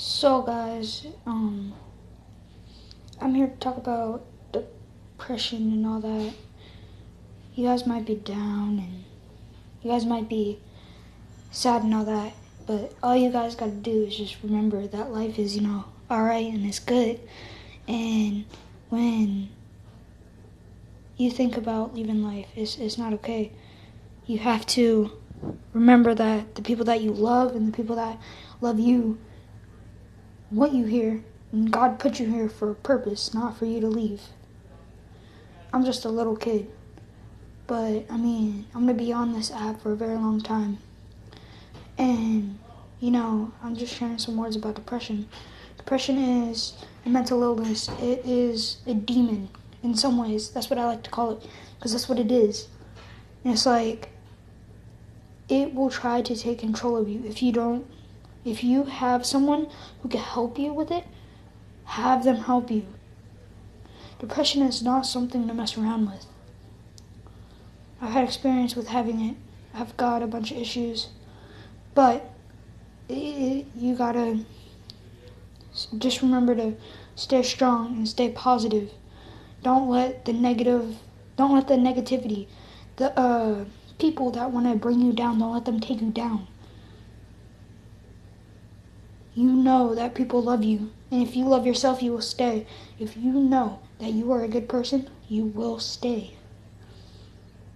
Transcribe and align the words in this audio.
So, 0.00 0.42
guys, 0.42 1.08
um, 1.26 1.74
I'm 3.20 3.34
here 3.34 3.48
to 3.48 3.56
talk 3.56 3.76
about 3.76 4.24
depression 4.52 5.72
and 5.72 5.84
all 5.84 5.98
that. 5.98 6.34
You 7.56 7.66
guys 7.66 7.84
might 7.84 8.06
be 8.06 8.14
down 8.14 8.78
and 8.78 9.04
you 9.82 9.90
guys 9.90 10.06
might 10.06 10.28
be 10.28 10.60
sad 11.50 11.82
and 11.82 11.92
all 11.92 12.04
that, 12.04 12.32
but 12.64 12.92
all 13.02 13.16
you 13.16 13.32
guys 13.32 13.56
got 13.56 13.64
to 13.64 13.72
do 13.72 14.04
is 14.04 14.16
just 14.16 14.36
remember 14.44 14.86
that 14.86 15.10
life 15.10 15.36
is, 15.36 15.56
you 15.56 15.62
know, 15.62 15.84
alright 16.08 16.46
and 16.46 16.64
it's 16.64 16.78
good. 16.78 17.18
And 17.88 18.44
when 18.90 19.48
you 21.16 21.28
think 21.28 21.56
about 21.56 21.96
leaving 21.96 22.22
life, 22.22 22.46
it's, 22.54 22.78
it's 22.78 22.98
not 22.98 23.14
okay. 23.14 23.50
You 24.26 24.38
have 24.38 24.64
to 24.66 25.10
remember 25.72 26.14
that 26.14 26.54
the 26.54 26.62
people 26.62 26.84
that 26.84 27.00
you 27.00 27.10
love 27.10 27.56
and 27.56 27.66
the 27.66 27.76
people 27.76 27.96
that 27.96 28.16
love 28.60 28.78
you 28.78 29.18
want 30.50 30.72
you 30.72 30.86
here. 30.86 31.22
And 31.52 31.70
God 31.70 31.98
put 31.98 32.20
you 32.20 32.30
here 32.30 32.48
for 32.48 32.70
a 32.70 32.74
purpose, 32.74 33.32
not 33.32 33.56
for 33.56 33.64
you 33.64 33.80
to 33.80 33.88
leave. 33.88 34.20
I'm 35.72 35.84
just 35.84 36.04
a 36.04 36.08
little 36.10 36.36
kid. 36.36 36.70
But, 37.66 38.04
I 38.10 38.16
mean, 38.16 38.66
I'm 38.74 38.86
to 38.86 38.94
be 38.94 39.12
on 39.12 39.32
this 39.32 39.50
app 39.50 39.82
for 39.82 39.92
a 39.92 39.96
very 39.96 40.16
long 40.16 40.40
time. 40.40 40.78
And, 41.96 42.58
you 43.00 43.10
know, 43.10 43.52
I'm 43.62 43.76
just 43.76 43.94
sharing 43.94 44.18
some 44.18 44.36
words 44.36 44.56
about 44.56 44.74
depression. 44.74 45.28
Depression 45.76 46.18
is 46.18 46.74
a 47.06 47.08
mental 47.08 47.42
illness, 47.42 47.88
it 48.00 48.22
is 48.24 48.78
a 48.86 48.94
demon 48.94 49.48
in 49.82 49.94
some 49.94 50.18
ways. 50.18 50.50
That's 50.50 50.68
what 50.68 50.78
I 50.78 50.84
like 50.84 51.02
to 51.04 51.10
call 51.10 51.32
it, 51.32 51.46
because 51.76 51.92
that's 51.92 52.08
what 52.08 52.18
it 52.18 52.30
is. 52.30 52.68
And 53.44 53.54
it's 53.54 53.66
like, 53.66 54.10
it 55.48 55.74
will 55.74 55.90
try 55.90 56.20
to 56.20 56.36
take 56.36 56.58
control 56.58 56.96
of 56.96 57.08
you 57.08 57.22
if 57.24 57.42
you 57.42 57.52
don't 57.52 57.86
if 58.44 58.62
you 58.64 58.84
have 58.84 59.26
someone 59.26 59.68
who 60.02 60.08
can 60.08 60.20
help 60.20 60.58
you 60.58 60.72
with 60.72 60.90
it 60.90 61.04
have 61.84 62.24
them 62.24 62.36
help 62.36 62.70
you. 62.70 62.86
Depression 64.18 64.62
is 64.62 64.82
not 64.82 65.06
something 65.06 65.48
to 65.48 65.54
mess 65.54 65.78
around 65.78 66.06
with. 66.06 66.26
I've 68.00 68.12
had 68.12 68.24
experience 68.24 68.76
with 68.76 68.88
having 68.88 69.20
it. 69.20 69.36
I've 69.74 69.96
got 69.96 70.22
a 70.22 70.26
bunch 70.26 70.50
of 70.50 70.58
issues. 70.58 71.08
But 71.94 72.30
it, 73.08 73.14
it, 73.14 73.66
you 73.76 73.94
gotta 73.94 74.44
just 75.96 76.20
remember 76.22 76.54
to 76.54 76.74
stay 77.14 77.42
strong 77.42 77.96
and 77.96 78.08
stay 78.08 78.30
positive. 78.30 78.90
Don't 79.62 79.88
let 79.88 80.24
the 80.24 80.32
negative 80.32 80.98
don't 81.36 81.54
let 81.54 81.68
the 81.68 81.74
negativity 81.74 82.48
the 82.96 83.16
uh 83.18 83.64
people 83.98 84.30
that 84.32 84.50
want 84.50 84.66
to 84.66 84.74
bring 84.76 85.00
you 85.00 85.12
down, 85.12 85.38
don't 85.38 85.52
let 85.52 85.64
them 85.64 85.80
take 85.80 86.00
you 86.00 86.10
down. 86.10 86.46
You 89.38 89.52
know 89.52 89.94
that 89.94 90.16
people 90.16 90.42
love 90.42 90.64
you. 90.64 90.90
And 91.12 91.22
if 91.22 91.36
you 91.36 91.44
love 91.44 91.64
yourself, 91.64 92.02
you 92.02 92.10
will 92.10 92.20
stay. 92.20 92.66
If 92.98 93.16
you 93.16 93.30
know 93.30 93.78
that 94.00 94.10
you 94.10 94.32
are 94.32 94.42
a 94.42 94.48
good 94.48 94.68
person, 94.68 95.08
you 95.28 95.44
will 95.44 95.78
stay. 95.78 96.34